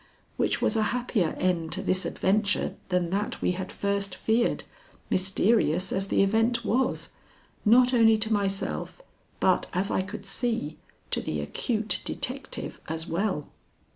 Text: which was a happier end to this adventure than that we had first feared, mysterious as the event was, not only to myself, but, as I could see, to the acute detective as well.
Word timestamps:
which 0.35 0.63
was 0.63 0.75
a 0.75 0.81
happier 0.97 1.35
end 1.37 1.71
to 1.71 1.79
this 1.79 2.05
adventure 2.05 2.75
than 2.89 3.11
that 3.11 3.39
we 3.39 3.51
had 3.51 3.71
first 3.71 4.15
feared, 4.15 4.63
mysterious 5.11 5.93
as 5.93 6.07
the 6.07 6.23
event 6.23 6.65
was, 6.65 7.09
not 7.65 7.93
only 7.93 8.17
to 8.17 8.33
myself, 8.33 9.03
but, 9.39 9.67
as 9.73 9.91
I 9.91 10.01
could 10.01 10.25
see, 10.25 10.79
to 11.11 11.21
the 11.21 11.39
acute 11.39 12.01
detective 12.03 12.81
as 12.87 13.05
well. 13.05 13.49